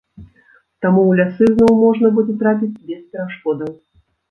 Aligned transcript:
Таму 0.85 1.01
ў 1.09 1.11
лясы 1.19 1.45
зноў 1.51 1.77
можна 1.83 2.13
будзе 2.17 2.33
трапіць 2.41 2.73
без 2.91 3.01
перашкодаў. 3.15 3.71